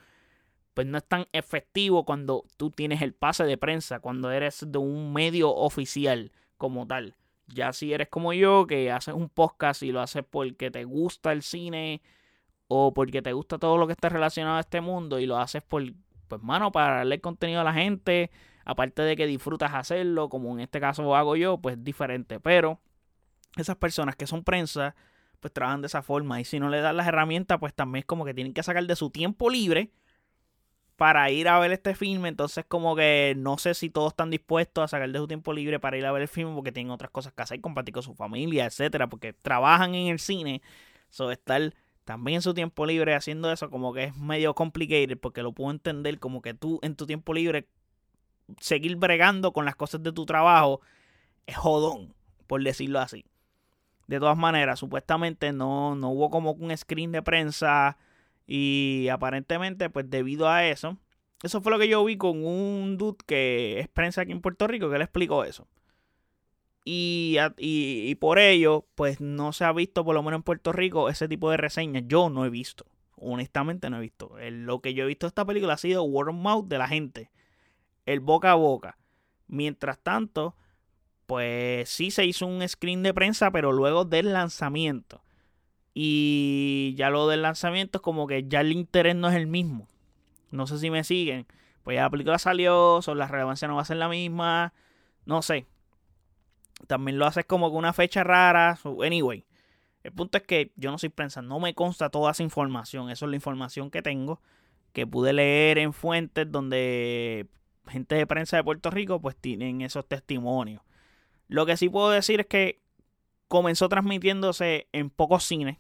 Pues 0.75 0.87
no 0.87 0.99
es 0.99 1.05
tan 1.05 1.27
efectivo 1.33 2.05
cuando 2.05 2.45
tú 2.57 2.71
tienes 2.71 3.01
el 3.03 3.15
pase 3.15 3.45
de 3.45 3.57
prensa, 3.57 4.01
cuando 4.01 4.31
eres 4.31 4.65
de 4.69 4.79
un 4.79 5.13
medio 5.13 5.55
oficial 5.55 6.33
como 6.59 6.87
tal. 6.87 7.17
Ya 7.49 7.73
si 7.73 7.93
eres 7.93 8.09
como 8.09 8.33
yo, 8.33 8.67
que 8.67 8.91
haces 8.91 9.15
un 9.15 9.29
podcast 9.29 9.83
y 9.83 9.93
lo 9.93 10.01
haces 10.01 10.25
porque 10.29 10.71
te 10.71 10.85
gusta 10.85 11.33
el 11.33 11.43
cine 11.43 12.03
o 12.69 12.93
porque 12.93 13.23
te 13.23 13.33
gusta 13.33 13.59
todo 13.59 13.79
lo 13.79 13.87
que 13.87 13.93
está 13.93 14.09
relacionado 14.09 14.57
a 14.57 14.61
este 14.61 14.81
mundo 14.81 15.21
y 15.21 15.27
lo 15.27 15.39
haces 15.39 15.63
por, 15.63 15.83
pues 16.29 16.43
mano, 16.43 16.73
para 16.73 16.97
darle 16.97 17.21
contenido 17.21 17.61
a 17.61 17.65
la 17.65 17.73
gente, 17.73 18.31
aparte 18.65 19.03
de 19.03 19.17
que 19.17 19.27
disfrutas 19.27 19.73
hacerlo, 19.75 20.29
como 20.29 20.53
en 20.53 20.61
este 20.61 20.81
caso 20.81 21.15
hago 21.15 21.37
yo, 21.37 21.59
pues 21.59 21.83
diferente. 21.83 22.41
Pero 22.41 22.81
esas 23.63 23.77
personas 23.77 24.17
que 24.17 24.27
son 24.27 24.45
prensa, 24.45 24.95
pues 25.41 25.53
trabajan 25.53 25.83
de 25.83 25.87
esa 25.87 26.03
forma. 26.03 26.41
Y 26.41 26.45
si 26.45 26.61
no 26.61 26.69
le 26.69 26.81
dan 26.81 26.97
las 26.97 27.07
herramientas, 27.07 27.59
pues 27.59 27.75
también 27.75 28.01
es 28.01 28.07
como 28.07 28.25
que 28.25 28.35
tienen 28.35 28.55
que 28.55 28.63
sacar 28.63 28.85
de 28.87 28.97
su 28.97 29.11
tiempo 29.11 29.51
libre 29.51 29.93
para 30.97 31.31
ir 31.31 31.49
a 31.49 31.59
ver 31.59 31.73
este 31.73 31.95
filme. 31.95 32.29
Entonces, 32.29 32.65
como 32.67 32.97
que 32.97 33.35
no 33.37 33.59
sé 33.59 33.75
si 33.75 33.91
todos 33.91 34.13
están 34.13 34.31
dispuestos 34.31 34.85
a 34.85 34.89
sacar 34.89 35.11
de 35.11 35.19
su 35.19 35.27
tiempo 35.29 35.53
libre 35.53 35.79
para 35.79 35.97
ir 35.97 36.07
a 36.07 36.13
ver 36.13 36.23
el 36.23 36.29
filme 36.29 36.55
porque 36.55 36.73
tienen 36.73 36.91
otras 36.91 37.11
cosas 37.11 37.33
que 37.33 37.43
hacer, 37.43 37.61
compartir 37.61 37.95
con 37.95 38.03
su 38.03 38.15
familia, 38.15 38.67
etcétera, 38.67 39.09
porque 39.09 39.33
trabajan 39.33 39.95
en 39.95 40.09
el 40.09 40.19
cine. 40.19 40.63
So, 41.11 41.31
estar 41.31 41.75
también 42.05 42.37
en 42.37 42.43
su 42.43 42.55
tiempo 42.55 42.87
libre 42.87 43.15
haciendo 43.15 43.53
eso, 43.53 43.71
como 43.71 43.93
que 43.93 44.05
es 44.05 44.17
medio 44.17 44.55
complicated, 44.55 45.19
porque 45.19 45.43
lo 45.43 45.53
puedo 45.53 45.71
entender 45.71 46.19
como 46.19 46.41
que 46.41 46.55
tú 46.55 46.79
en 46.83 46.97
tu 46.97 47.07
tiempo 47.07 47.35
libre 47.35 47.69
seguir 48.61 48.97
bregando 48.97 49.53
con 49.53 49.65
las 49.65 49.77
cosas 49.77 50.03
de 50.03 50.13
tu 50.13 50.25
trabajo 50.25 50.81
es 51.47 51.57
jodón, 51.57 52.15
por 52.47 52.63
decirlo 52.63 53.01
así. 53.01 53.25
De 54.07 54.21
todas 54.21 54.37
maneras, 54.37 54.79
supuestamente 54.79 55.53
no, 55.53 55.97
no 55.97 56.11
hubo 56.11 56.31
como 56.31 56.53
un 56.53 56.77
screen 56.77 57.13
de 57.13 57.23
prensa 57.23 57.97
y 58.47 59.09
aparentemente, 59.11 59.91
pues 59.91 60.09
debido 60.09 60.49
a 60.49 60.67
eso, 60.67 60.97
eso 61.43 61.61
fue 61.61 61.73
lo 61.73 61.79
que 61.79 61.89
yo 61.89 62.05
vi 62.05 62.17
con 62.17 62.45
un 62.45 62.97
dude 62.97 63.19
que 63.27 63.81
es 63.81 63.89
prensa 63.89 64.23
aquí 64.23 64.33
en 64.33 64.41
Puerto 64.41 64.67
Rico 64.67 64.91
que 64.91 64.99
le 64.99 65.05
explicó 65.05 65.45
eso. 65.45 65.67
Y, 66.89 67.37
y, 67.59 68.15
por 68.15 68.39
ello, 68.39 68.87
pues 68.95 69.21
no 69.21 69.53
se 69.53 69.65
ha 69.65 69.73
visto, 69.73 70.05
por 70.05 70.15
lo 70.15 70.23
menos 70.23 70.39
en 70.39 70.43
Puerto 70.45 70.73
Rico, 70.73 71.09
ese 71.09 71.27
tipo 71.27 71.51
de 71.51 71.57
reseñas. 71.57 72.05
Yo 72.07 72.31
no 72.31 72.45
he 72.45 72.49
visto. 72.49 72.87
Honestamente 73.17 73.91
no 73.91 73.97
he 73.97 74.03
visto. 74.03 74.37
lo 74.51 74.81
que 74.81 74.95
yo 74.95 75.03
he 75.03 75.07
visto 75.09 75.27
de 75.27 75.31
esta 75.31 75.45
película 75.45 75.75
ha 75.75 75.79
sido 75.79 76.05
word 76.05 76.29
of 76.29 76.37
mouth 76.37 76.69
de 76.69 76.79
la 76.79 76.87
gente. 76.87 77.33
El 78.05 78.21
boca 78.21 78.53
a 78.53 78.55
boca. 78.55 78.99
Mientras 79.49 79.99
tanto, 79.99 80.55
pues 81.27 81.89
sí 81.89 82.11
se 82.11 82.25
hizo 82.25 82.47
un 82.47 82.67
screen 82.67 83.03
de 83.03 83.15
prensa, 83.15 83.51
pero 83.51 83.73
luego 83.73 84.05
del 84.05 84.33
lanzamiento. 84.33 85.23
Y 85.95 86.95
ya 86.97 87.11
lo 87.11 87.29
del 87.29 87.43
lanzamiento 87.43 87.99
es 87.99 88.03
como 88.03 88.27
que 88.27 88.47
ya 88.49 88.61
el 88.61 88.73
interés 88.73 89.17
no 89.17 89.29
es 89.29 89.35
el 89.37 89.47
mismo. 89.47 89.89
No 90.51 90.67
sé 90.67 90.79
si 90.79 90.91
me 90.91 91.05
siguen. 91.05 91.47
Pues 91.83 91.97
ya 91.97 92.03
la 92.03 92.11
película 92.11 92.39
salió, 92.39 93.01
son 93.03 93.19
la 93.19 93.27
relevancia 93.27 93.69
no 93.69 93.77
va 93.77 93.83
a 93.83 93.87
ser 93.87 93.97
la 93.97 94.09
misma. 94.09 94.73
No 95.25 95.43
sé. 95.43 95.67
También 96.87 97.19
lo 97.19 97.27
haces 97.27 97.47
como 97.47 97.71
con 97.71 97.79
una 97.79 97.93
fecha 97.93 98.25
rara. 98.25 98.79
anyway. 99.05 99.45
El 100.03 100.13
punto 100.13 100.39
es 100.39 100.45
que 100.45 100.73
yo 100.77 100.91
no 100.93 100.99
soy 100.99 101.09
prensa, 101.09 101.43
no 101.43 101.59
me 101.59 101.75
consta 101.75 102.11
toda 102.11 102.31
esa 102.31 102.43
información. 102.45 103.11
Eso 103.11 103.25
es 103.25 103.31
la 103.31 103.37
información 103.37 103.91
que 103.91 104.03
tengo, 104.03 104.41
que 104.93 105.07
pude 105.07 105.33
leer 105.33 105.79
en 105.79 105.93
fuentes 105.93 106.51
donde 106.51 107.49
gente 107.89 108.15
de 108.15 108.27
prensa 108.27 108.57
de 108.57 108.65
Puerto 108.65 108.91
Rico 108.91 109.21
pues 109.21 109.37
tienen 109.37 109.81
esos 109.81 110.07
testimonios. 110.07 110.83
Lo 111.49 111.67
que 111.67 111.77
sí 111.77 111.89
puedo 111.89 112.11
decir 112.11 112.41
es 112.41 112.47
que 112.47 112.81
comenzó 113.49 113.89
transmitiéndose 113.89 114.89
en 114.93 115.11
pocos 115.11 115.45
cines 115.45 115.79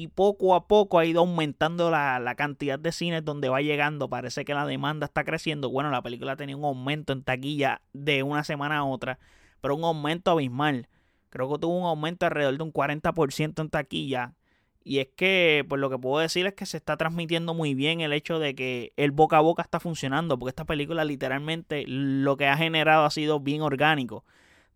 y 0.00 0.08
poco 0.08 0.54
a 0.54 0.66
poco 0.66 0.98
ha 0.98 1.04
ido 1.04 1.20
aumentando 1.20 1.90
la, 1.90 2.34
cantidad 2.36 2.78
de 2.78 2.90
cines 2.90 3.24
donde 3.24 3.48
va 3.48 3.60
llegando. 3.60 4.08
Parece 4.08 4.44
que 4.44 4.54
la 4.54 4.64
demanda 4.64 5.06
está 5.06 5.24
creciendo. 5.24 5.68
Bueno, 5.70 5.90
la 5.90 6.02
película 6.02 6.36
tenía 6.36 6.56
un 6.56 6.64
aumento 6.64 7.12
en 7.12 7.22
taquilla 7.22 7.82
de 7.92 8.22
una 8.22 8.42
semana 8.42 8.78
a 8.78 8.84
otra, 8.84 9.18
pero 9.60 9.76
un 9.76 9.84
aumento 9.84 10.30
abismal. 10.30 10.88
Creo 11.28 11.52
que 11.52 11.58
tuvo 11.58 11.78
un 11.78 11.84
aumento 11.84 12.26
alrededor 12.26 12.56
de 12.56 12.62
un 12.62 12.72
40% 12.72 13.60
en 13.60 13.68
taquilla. 13.68 14.34
Y 14.82 15.00
es 15.00 15.08
que, 15.14 15.66
pues 15.68 15.78
lo 15.78 15.90
que 15.90 15.98
puedo 15.98 16.18
decir 16.18 16.46
es 16.46 16.54
que 16.54 16.64
se 16.64 16.78
está 16.78 16.96
transmitiendo 16.96 17.52
muy 17.52 17.74
bien 17.74 18.00
el 18.00 18.14
hecho 18.14 18.38
de 18.38 18.54
que 18.54 18.94
el 18.96 19.10
boca 19.10 19.36
a 19.36 19.40
boca 19.40 19.60
está 19.60 19.78
funcionando, 19.78 20.38
porque 20.38 20.50
esta 20.50 20.64
película 20.64 21.04
literalmente 21.04 21.84
lo 21.86 22.38
que 22.38 22.48
ha 22.48 22.56
generado 22.56 23.04
ha 23.04 23.10
sido 23.10 23.38
bien 23.40 23.60
orgánico. 23.60 24.24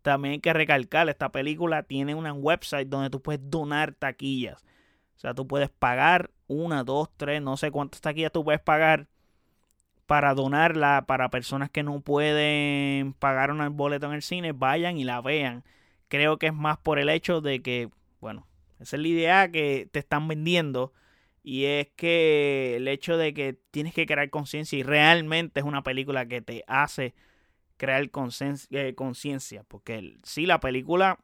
También 0.05 0.33
hay 0.33 0.39
que 0.39 0.53
recalcar, 0.53 1.09
esta 1.09 1.31
película 1.31 1.81
tiene 1.81 2.13
una 2.13 2.31
website 2.31 2.87
donde 2.87 3.09
tú 3.09 3.23
puedes 3.23 3.41
donar 3.49 3.95
taquillas. 3.95 4.63
O 5.15 5.19
sea, 5.19 5.33
tú 5.33 5.47
puedes 5.47 5.71
pagar 5.71 6.29
una, 6.45 6.83
dos, 6.83 7.09
tres, 7.17 7.41
no 7.41 7.57
sé 7.57 7.71
cuántas 7.71 8.01
taquillas 8.01 8.31
tú 8.31 8.43
puedes 8.43 8.61
pagar 8.61 9.07
para 10.05 10.35
donarla 10.35 11.05
para 11.07 11.31
personas 11.31 11.71
que 11.71 11.81
no 11.81 12.01
pueden 12.01 13.13
pagar 13.13 13.49
un 13.49 13.75
boleto 13.75 14.05
en 14.05 14.13
el 14.13 14.21
cine, 14.21 14.51
vayan 14.51 14.99
y 14.99 15.05
la 15.05 15.21
vean. 15.21 15.63
Creo 16.07 16.37
que 16.37 16.47
es 16.47 16.53
más 16.53 16.77
por 16.77 16.99
el 16.99 17.09
hecho 17.09 17.41
de 17.41 17.63
que, 17.63 17.89
bueno, 18.19 18.45
esa 18.79 18.97
es 18.97 19.01
la 19.01 19.07
idea 19.07 19.51
que 19.51 19.89
te 19.91 19.97
están 19.97 20.27
vendiendo. 20.27 20.93
Y 21.41 21.65
es 21.65 21.87
que 21.95 22.75
el 22.75 22.87
hecho 22.87 23.17
de 23.17 23.33
que 23.33 23.57
tienes 23.71 23.95
que 23.95 24.05
crear 24.05 24.29
conciencia 24.29 24.77
y 24.77 24.83
realmente 24.83 25.61
es 25.61 25.65
una 25.65 25.81
película 25.81 26.27
que 26.27 26.43
te 26.43 26.63
hace 26.67 27.15
crear 27.77 28.03
eh, 28.03 28.95
conciencia. 28.95 29.63
Porque 29.63 30.17
si 30.23 30.45
la 30.45 30.59
película 30.59 31.19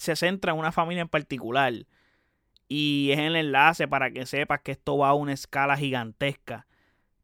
se 0.00 0.16
centra 0.16 0.52
en 0.52 0.58
una 0.58 0.72
familia 0.72 1.02
en 1.02 1.08
particular. 1.08 1.72
Y 2.68 3.10
es 3.12 3.18
el 3.18 3.36
enlace 3.36 3.88
para 3.88 4.10
que 4.10 4.26
sepas 4.26 4.60
que 4.60 4.72
esto 4.72 4.96
va 4.96 5.10
a 5.10 5.14
una 5.14 5.32
escala 5.32 5.76
gigantesca. 5.76 6.66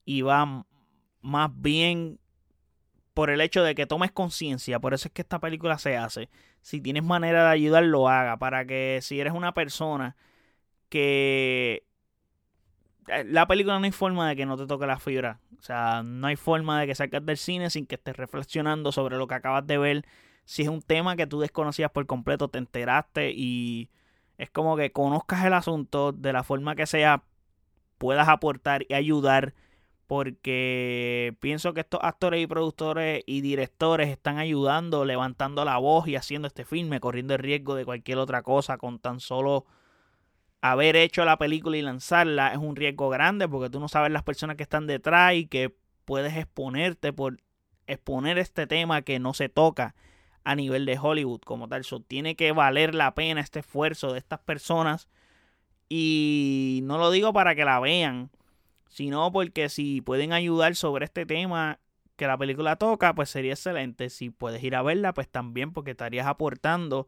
Y 0.04 0.22
va 0.22 0.66
más 1.22 1.50
bien 1.54 2.20
por 3.14 3.30
el 3.30 3.40
hecho 3.40 3.62
de 3.62 3.74
que 3.74 3.86
tomes 3.86 4.12
conciencia. 4.12 4.78
Por 4.78 4.92
eso 4.92 5.08
es 5.08 5.14
que 5.14 5.22
esta 5.22 5.40
película 5.40 5.78
se 5.78 5.96
hace. 5.96 6.28
Si 6.60 6.80
tienes 6.80 7.02
manera 7.02 7.44
de 7.44 7.50
ayudar, 7.50 7.84
lo 7.84 8.08
haga. 8.08 8.36
Para 8.38 8.66
que 8.66 9.00
si 9.02 9.20
eres 9.20 9.32
una 9.32 9.54
persona 9.54 10.16
que... 10.88 11.84
Eh, 13.08 13.24
la 13.24 13.46
película 13.46 13.78
no 13.78 13.84
hay 13.84 13.92
forma 13.92 14.28
de 14.28 14.36
que 14.36 14.46
no 14.46 14.56
te 14.56 14.66
toque 14.66 14.86
la 14.86 14.98
fibra. 14.98 15.40
O 15.58 15.62
sea, 15.62 16.02
no 16.02 16.26
hay 16.26 16.36
forma 16.36 16.80
de 16.80 16.86
que 16.86 16.94
salgas 16.94 17.24
del 17.24 17.36
cine 17.36 17.70
sin 17.70 17.86
que 17.86 17.96
estés 17.96 18.16
reflexionando 18.16 18.92
sobre 18.92 19.16
lo 19.16 19.26
que 19.26 19.34
acabas 19.34 19.66
de 19.66 19.78
ver. 19.78 20.04
Si 20.44 20.62
es 20.62 20.68
un 20.68 20.82
tema 20.82 21.16
que 21.16 21.26
tú 21.26 21.40
desconocías 21.40 21.90
por 21.90 22.06
completo, 22.06 22.48
te 22.48 22.58
enteraste 22.58 23.32
y 23.32 23.90
es 24.38 24.50
como 24.50 24.76
que 24.76 24.92
conozcas 24.92 25.44
el 25.44 25.54
asunto 25.54 26.12
de 26.12 26.32
la 26.32 26.44
forma 26.44 26.76
que 26.76 26.86
sea, 26.86 27.24
puedas 27.98 28.28
aportar 28.28 28.84
y 28.88 28.94
ayudar 28.94 29.54
porque 30.06 31.36
pienso 31.40 31.74
que 31.74 31.80
estos 31.80 32.00
actores 32.02 32.40
y 32.42 32.46
productores 32.46 33.24
y 33.26 33.40
directores 33.40 34.08
están 34.08 34.38
ayudando, 34.38 35.04
levantando 35.04 35.64
la 35.64 35.78
voz 35.78 36.06
y 36.06 36.16
haciendo 36.16 36.46
este 36.46 36.64
filme, 36.64 37.00
corriendo 37.00 37.34
el 37.34 37.40
riesgo 37.40 37.74
de 37.74 37.84
cualquier 37.84 38.18
otra 38.18 38.42
cosa 38.42 38.78
con 38.78 39.00
tan 39.00 39.18
solo 39.18 39.66
haber 40.72 40.96
hecho 40.96 41.24
la 41.24 41.38
película 41.38 41.76
y 41.76 41.82
lanzarla 41.82 42.52
es 42.52 42.58
un 42.58 42.76
riesgo 42.76 43.08
grande 43.08 43.48
porque 43.48 43.70
tú 43.70 43.80
no 43.80 43.88
sabes 43.88 44.10
las 44.12 44.22
personas 44.22 44.56
que 44.56 44.62
están 44.62 44.86
detrás 44.86 45.34
y 45.34 45.46
que 45.46 45.74
puedes 46.04 46.36
exponerte 46.36 47.12
por 47.12 47.40
exponer 47.86 48.38
este 48.38 48.66
tema 48.66 49.02
que 49.02 49.18
no 49.18 49.34
se 49.34 49.48
toca 49.48 49.94
a 50.44 50.54
nivel 50.54 50.86
de 50.86 50.98
Hollywood 50.98 51.40
como 51.40 51.68
tal. 51.68 51.84
Tiene 52.06 52.36
que 52.36 52.52
valer 52.52 52.94
la 52.94 53.14
pena 53.14 53.40
este 53.40 53.60
esfuerzo 53.60 54.12
de 54.12 54.18
estas 54.18 54.40
personas 54.40 55.08
y 55.88 56.80
no 56.84 56.98
lo 56.98 57.10
digo 57.10 57.32
para 57.32 57.54
que 57.54 57.64
la 57.64 57.80
vean 57.80 58.30
sino 58.96 59.30
porque 59.30 59.68
si 59.68 60.00
pueden 60.00 60.32
ayudar 60.32 60.74
sobre 60.74 61.04
este 61.04 61.26
tema 61.26 61.80
que 62.16 62.26
la 62.26 62.38
película 62.38 62.76
toca, 62.76 63.14
pues 63.14 63.28
sería 63.28 63.52
excelente. 63.52 64.08
Si 64.08 64.30
puedes 64.30 64.64
ir 64.64 64.74
a 64.74 64.80
verla, 64.80 65.12
pues 65.12 65.28
también 65.28 65.74
porque 65.74 65.90
estarías 65.90 66.26
aportando 66.26 67.06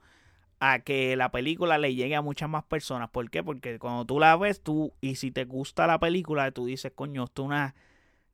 a 0.60 0.80
que 0.80 1.16
la 1.16 1.30
película 1.30 1.78
le 1.78 1.94
llegue 1.94 2.16
a 2.16 2.22
muchas 2.22 2.48
más 2.48 2.64
personas. 2.64 3.10
¿Por 3.10 3.30
qué? 3.30 3.42
Porque 3.42 3.78
cuando 3.78 4.04
tú 4.04 4.18
la 4.18 4.36
ves, 4.36 4.62
tú, 4.62 4.92
y 5.00 5.16
si 5.16 5.30
te 5.30 5.44
gusta 5.44 5.86
la 5.86 5.98
película, 6.00 6.50
tú 6.50 6.66
dices, 6.66 6.92
coño, 6.94 7.24
esto 7.24 7.42
es 7.42 7.46
una 7.46 7.74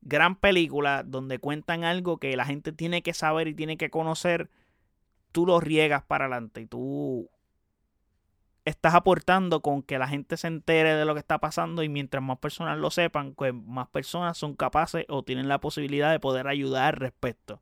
gran 0.01 0.35
película 0.35 1.03
donde 1.03 1.39
cuentan 1.39 1.83
algo 1.83 2.17
que 2.17 2.35
la 2.35 2.45
gente 2.45 2.71
tiene 2.71 3.01
que 3.01 3.13
saber 3.13 3.47
y 3.47 3.53
tiene 3.53 3.77
que 3.77 3.89
conocer, 3.89 4.49
tú 5.31 5.45
lo 5.45 5.59
riegas 5.59 6.03
para 6.03 6.25
adelante 6.25 6.61
y 6.61 6.65
tú 6.65 7.29
estás 8.65 8.95
aportando 8.95 9.61
con 9.61 9.83
que 9.83 9.99
la 9.99 10.07
gente 10.07 10.37
se 10.37 10.47
entere 10.47 10.95
de 10.95 11.05
lo 11.05 11.13
que 11.13 11.19
está 11.19 11.39
pasando 11.39 11.83
y 11.83 11.89
mientras 11.89 12.23
más 12.23 12.39
personas 12.39 12.79
lo 12.79 12.89
sepan, 12.89 13.33
pues 13.33 13.53
más 13.53 13.87
personas 13.87 14.37
son 14.37 14.55
capaces 14.55 15.05
o 15.07 15.23
tienen 15.23 15.47
la 15.47 15.59
posibilidad 15.59 16.11
de 16.11 16.19
poder 16.19 16.47
ayudar 16.47 16.95
al 16.95 16.99
respecto. 16.99 17.61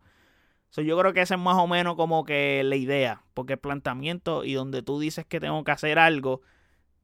Yo 0.81 0.97
creo 0.97 1.13
que 1.13 1.21
esa 1.21 1.35
es 1.35 1.41
más 1.41 1.57
o 1.57 1.67
menos 1.67 1.95
como 1.95 2.25
que 2.25 2.63
la 2.63 2.75
idea, 2.75 3.23
porque 3.33 3.53
el 3.53 3.59
planteamiento 3.59 4.43
y 4.43 4.53
donde 4.53 4.81
tú 4.81 4.99
dices 4.99 5.25
que 5.25 5.39
tengo 5.39 5.63
que 5.63 5.71
hacer 5.71 5.99
algo, 5.99 6.41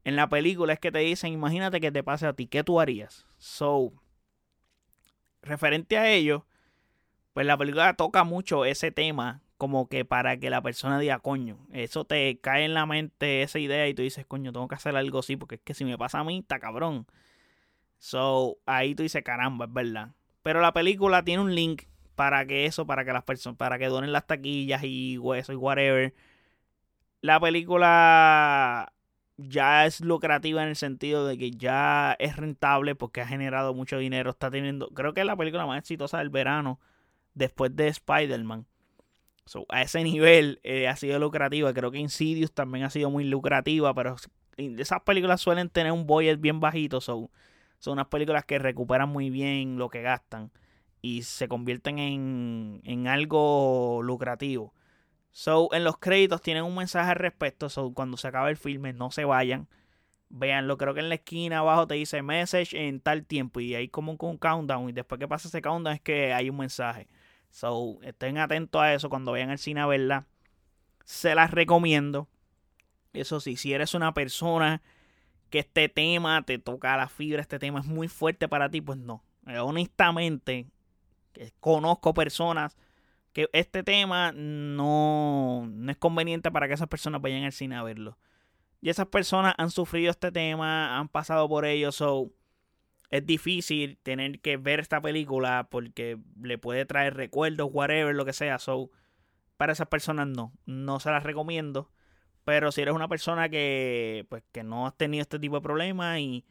en 0.02 0.16
la 0.16 0.28
película 0.28 0.72
es 0.72 0.80
que 0.80 0.90
te 0.90 0.98
dicen, 1.00 1.32
imagínate 1.32 1.80
que 1.80 1.92
te 1.92 2.02
pase 2.02 2.26
a 2.26 2.32
ti, 2.32 2.46
¿qué 2.46 2.64
tú 2.64 2.80
harías? 2.80 3.26
So, 3.38 3.92
referente 5.42 5.98
a 5.98 6.10
ello, 6.10 6.46
pues 7.32 7.46
la 7.46 7.56
película 7.56 7.94
toca 7.94 8.24
mucho 8.24 8.64
ese 8.64 8.90
tema 8.90 9.42
como 9.56 9.88
que 9.88 10.06
para 10.06 10.38
que 10.38 10.48
la 10.48 10.62
persona 10.62 10.98
diga, 10.98 11.18
coño, 11.18 11.58
eso 11.70 12.06
te 12.06 12.40
cae 12.40 12.64
en 12.64 12.72
la 12.72 12.86
mente 12.86 13.42
esa 13.42 13.58
idea 13.58 13.86
y 13.88 13.94
tú 13.94 14.00
dices, 14.02 14.24
coño, 14.26 14.52
tengo 14.52 14.66
que 14.68 14.74
hacer 14.74 14.96
algo 14.96 15.18
así, 15.18 15.36
porque 15.36 15.56
es 15.56 15.60
que 15.60 15.74
si 15.74 15.84
me 15.84 15.98
pasa 15.98 16.20
a 16.20 16.24
mí, 16.24 16.38
está 16.38 16.58
cabrón. 16.58 17.06
So, 17.98 18.58
ahí 18.64 18.94
tú 18.94 19.02
dices, 19.02 19.22
caramba, 19.22 19.66
es 19.66 19.72
verdad. 19.72 20.14
Pero 20.42 20.62
la 20.62 20.72
película 20.72 21.22
tiene 21.22 21.42
un 21.42 21.54
link 21.54 21.82
para 22.20 22.44
que 22.44 22.66
eso, 22.66 22.86
para 22.86 23.02
que 23.06 23.14
las 23.14 23.22
personas, 23.22 23.56
para 23.56 23.78
que 23.78 23.86
donen 23.86 24.12
las 24.12 24.26
taquillas 24.26 24.84
y 24.84 25.18
eso 25.36 25.54
y 25.54 25.56
whatever. 25.56 26.14
La 27.22 27.40
película 27.40 28.92
ya 29.38 29.86
es 29.86 30.02
lucrativa 30.02 30.62
en 30.62 30.68
el 30.68 30.76
sentido 30.76 31.26
de 31.26 31.38
que 31.38 31.52
ya 31.52 32.14
es 32.18 32.36
rentable 32.36 32.94
porque 32.94 33.22
ha 33.22 33.26
generado 33.26 33.72
mucho 33.72 33.96
dinero. 33.96 34.28
Está 34.28 34.50
teniendo, 34.50 34.90
creo 34.90 35.14
que 35.14 35.20
es 35.20 35.26
la 35.26 35.34
película 35.34 35.64
más 35.64 35.78
exitosa 35.78 36.18
del 36.18 36.28
verano 36.28 36.78
después 37.32 37.74
de 37.74 37.88
Spider-Man 37.88 38.66
a 39.70 39.80
ese 39.80 40.04
nivel 40.04 40.60
eh, 40.62 40.88
ha 40.88 40.96
sido 40.96 41.18
lucrativa. 41.18 41.72
Creo 41.72 41.90
que 41.90 41.96
Insidious 42.00 42.52
también 42.52 42.84
ha 42.84 42.90
sido 42.90 43.08
muy 43.08 43.24
lucrativa, 43.24 43.94
pero 43.94 44.16
esas 44.58 45.00
películas 45.04 45.40
suelen 45.40 45.70
tener 45.70 45.92
un 45.92 46.06
budget 46.06 46.38
bien 46.38 46.60
bajito. 46.60 47.00
son 47.00 47.30
unas 47.86 48.08
películas 48.08 48.44
que 48.44 48.58
recuperan 48.58 49.08
muy 49.08 49.30
bien 49.30 49.78
lo 49.78 49.88
que 49.88 50.02
gastan 50.02 50.50
y 51.02 51.22
se 51.22 51.48
convierten 51.48 51.98
en, 51.98 52.80
en 52.84 53.06
algo 53.06 54.00
lucrativo. 54.02 54.74
So, 55.32 55.72
en 55.72 55.84
los 55.84 55.98
créditos 55.98 56.42
tienen 56.42 56.64
un 56.64 56.74
mensaje 56.74 57.10
al 57.10 57.16
respecto. 57.16 57.68
So, 57.68 57.92
cuando 57.94 58.16
se 58.16 58.28
acaba 58.28 58.50
el 58.50 58.56
filme, 58.56 58.92
no 58.92 59.10
se 59.10 59.24
vayan. 59.24 59.68
Véanlo, 60.28 60.76
creo 60.78 60.94
que 60.94 61.00
en 61.00 61.08
la 61.08 61.16
esquina 61.16 61.58
abajo 61.58 61.86
te 61.86 61.94
dice 61.94 62.22
message 62.22 62.76
en 62.86 63.00
tal 63.00 63.24
tiempo 63.24 63.60
y 63.60 63.74
hay 63.74 63.88
como 63.88 64.12
un 64.12 64.38
countdown. 64.38 64.88
Y 64.88 64.92
después 64.92 65.18
que 65.18 65.28
pasa 65.28 65.48
ese 65.48 65.62
countdown 65.62 65.96
es 65.96 66.00
que 66.00 66.32
hay 66.32 66.50
un 66.50 66.56
mensaje. 66.56 67.08
So, 67.50 67.98
estén 68.02 68.38
atentos 68.38 68.80
a 68.80 68.94
eso 68.94 69.08
cuando 69.08 69.32
vayan 69.32 69.50
al 69.50 69.58
cine 69.58 69.80
a 69.80 69.86
verla. 69.86 70.26
Se 71.04 71.34
las 71.34 71.50
recomiendo. 71.50 72.28
Eso 73.12 73.40
sí, 73.40 73.56
si 73.56 73.72
eres 73.72 73.94
una 73.94 74.14
persona 74.14 74.82
que 75.50 75.60
este 75.60 75.88
tema 75.88 76.42
te 76.42 76.58
toca 76.58 76.96
la 76.96 77.08
fibra, 77.08 77.42
este 77.42 77.58
tema 77.58 77.80
es 77.80 77.86
muy 77.86 78.06
fuerte 78.06 78.46
para 78.46 78.70
ti, 78.70 78.80
pues 78.80 78.98
no. 78.98 79.24
Eh, 79.48 79.58
honestamente, 81.34 81.54
conozco 81.60 82.14
personas 82.14 82.76
que 83.32 83.48
este 83.52 83.82
tema 83.82 84.32
no, 84.32 85.68
no 85.70 85.90
es 85.90 85.96
conveniente 85.96 86.50
para 86.50 86.68
que 86.68 86.74
esas 86.74 86.88
personas 86.88 87.20
vayan 87.20 87.44
al 87.44 87.52
cine 87.52 87.76
a 87.76 87.82
verlo. 87.82 88.18
Y 88.80 88.88
esas 88.88 89.06
personas 89.06 89.54
han 89.58 89.70
sufrido 89.70 90.10
este 90.10 90.32
tema, 90.32 90.98
han 90.98 91.08
pasado 91.08 91.48
por 91.48 91.64
ello, 91.64 91.92
so 91.92 92.32
es 93.10 93.26
difícil 93.26 93.98
tener 94.02 94.40
que 94.40 94.56
ver 94.56 94.80
esta 94.80 95.00
película 95.00 95.68
porque 95.70 96.18
le 96.40 96.58
puede 96.58 96.86
traer 96.86 97.14
recuerdos, 97.14 97.68
whatever, 97.72 98.14
lo 98.14 98.24
que 98.24 98.32
sea. 98.32 98.58
So, 98.58 98.90
para 99.56 99.72
esas 99.72 99.88
personas 99.88 100.28
no, 100.28 100.52
no 100.64 101.00
se 101.00 101.10
las 101.10 101.24
recomiendo. 101.24 101.90
Pero 102.44 102.72
si 102.72 102.80
eres 102.80 102.94
una 102.94 103.08
persona 103.08 103.48
que, 103.48 104.26
pues, 104.28 104.42
que 104.52 104.62
no 104.62 104.86
has 104.86 104.96
tenido 104.96 105.22
este 105.22 105.38
tipo 105.38 105.56
de 105.56 105.60
problemas 105.60 106.18
y 106.20 106.46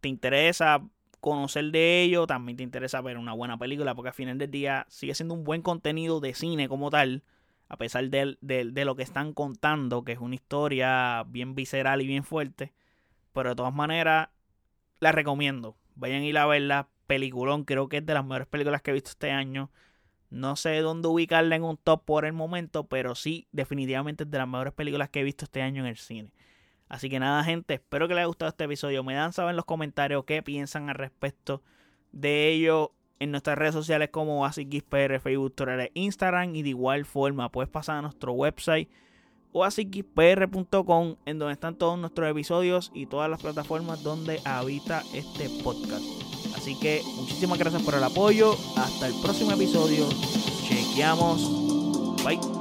te 0.00 0.08
interesa 0.08 0.82
conocer 1.20 1.70
de 1.70 2.02
ello, 2.02 2.26
también 2.26 2.56
te 2.56 2.62
interesa 2.62 3.00
ver 3.00 3.18
una 3.18 3.32
buena 3.32 3.58
película, 3.58 3.94
porque 3.94 4.08
al 4.08 4.14
final 4.14 4.38
del 4.38 4.50
día 4.50 4.86
sigue 4.88 5.14
siendo 5.14 5.34
un 5.34 5.44
buen 5.44 5.62
contenido 5.62 6.20
de 6.20 6.34
cine 6.34 6.68
como 6.68 6.90
tal, 6.90 7.22
a 7.68 7.76
pesar 7.76 8.08
de, 8.08 8.36
de, 8.40 8.84
lo 8.84 8.96
que 8.96 9.02
están 9.02 9.32
contando, 9.32 10.02
que 10.02 10.12
es 10.12 10.18
una 10.18 10.34
historia 10.34 11.24
bien 11.28 11.54
visceral 11.54 12.02
y 12.02 12.06
bien 12.06 12.24
fuerte. 12.24 12.72
Pero 13.32 13.50
de 13.50 13.54
todas 13.54 13.72
maneras, 13.72 14.30
la 14.98 15.12
recomiendo. 15.12 15.76
Vayan 15.94 16.22
a 16.22 16.26
ir 16.26 16.38
a 16.38 16.46
verla. 16.46 16.88
Peliculón, 17.06 17.64
creo 17.64 17.88
que 17.88 17.98
es 17.98 18.06
de 18.06 18.14
las 18.14 18.24
mejores 18.24 18.46
películas 18.46 18.82
que 18.82 18.90
he 18.90 18.94
visto 18.94 19.10
este 19.10 19.30
año. 19.30 19.70
No 20.30 20.54
sé 20.54 20.78
dónde 20.78 21.08
ubicarla 21.08 21.56
en 21.56 21.64
un 21.64 21.76
top 21.76 22.04
por 22.04 22.24
el 22.24 22.32
momento, 22.32 22.86
pero 22.86 23.16
sí, 23.16 23.48
definitivamente 23.50 24.24
es 24.24 24.30
de 24.30 24.38
las 24.38 24.48
mejores 24.48 24.72
películas 24.72 25.10
que 25.10 25.20
he 25.20 25.24
visto 25.24 25.44
este 25.44 25.60
año 25.62 25.82
en 25.82 25.88
el 25.88 25.96
cine. 25.96 26.32
Así 26.90 27.08
que 27.08 27.20
nada, 27.20 27.42
gente, 27.44 27.74
espero 27.74 28.08
que 28.08 28.14
les 28.14 28.22
haya 28.22 28.26
gustado 28.26 28.50
este 28.50 28.64
episodio. 28.64 29.04
Me 29.04 29.14
dan 29.14 29.32
saber 29.32 29.50
en 29.50 29.56
los 29.56 29.64
comentarios 29.64 30.24
qué 30.24 30.42
piensan 30.42 30.90
al 30.90 30.96
respecto 30.96 31.62
de 32.10 32.48
ello 32.48 32.92
en 33.20 33.30
nuestras 33.30 33.56
redes 33.56 33.74
sociales 33.74 34.10
como 34.10 34.44
AsicXPR, 34.44 35.20
Facebook, 35.20 35.54
Twitter, 35.54 35.90
Instagram. 35.94 36.54
Y 36.56 36.62
de 36.62 36.70
igual 36.70 37.04
forma, 37.04 37.50
puedes 37.50 37.70
pasar 37.70 37.98
a 37.98 38.02
nuestro 38.02 38.32
website 38.32 38.90
oasixpr.com 39.52 41.16
en 41.26 41.38
donde 41.38 41.52
están 41.52 41.76
todos 41.76 41.98
nuestros 41.98 42.28
episodios 42.30 42.90
y 42.94 43.06
todas 43.06 43.30
las 43.30 43.40
plataformas 43.40 44.02
donde 44.02 44.40
habita 44.44 45.02
este 45.14 45.48
podcast. 45.62 46.04
Así 46.56 46.78
que 46.78 47.02
muchísimas 47.16 47.58
gracias 47.58 47.82
por 47.82 47.94
el 47.94 48.02
apoyo. 48.04 48.56
Hasta 48.76 49.06
el 49.06 49.14
próximo 49.22 49.52
episodio. 49.52 50.08
Chequeamos. 50.68 52.24
Bye. 52.24 52.59